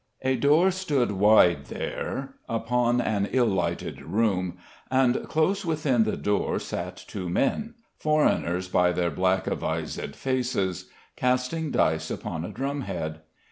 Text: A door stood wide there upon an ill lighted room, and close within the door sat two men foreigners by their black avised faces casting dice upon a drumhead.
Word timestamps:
A 0.23 0.35
door 0.35 0.71
stood 0.71 1.11
wide 1.11 1.65
there 1.65 2.33
upon 2.49 2.99
an 3.01 3.29
ill 3.31 3.45
lighted 3.45 4.01
room, 4.01 4.57
and 4.89 5.29
close 5.29 5.63
within 5.63 6.05
the 6.05 6.17
door 6.17 6.57
sat 6.57 6.97
two 7.07 7.29
men 7.29 7.75
foreigners 7.99 8.67
by 8.67 8.93
their 8.93 9.11
black 9.11 9.45
avised 9.45 10.15
faces 10.15 10.89
casting 11.15 11.69
dice 11.69 12.09
upon 12.09 12.43
a 12.43 12.49
drumhead. 12.49 13.19